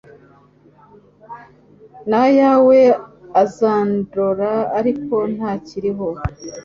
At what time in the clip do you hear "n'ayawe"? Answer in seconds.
2.09-2.79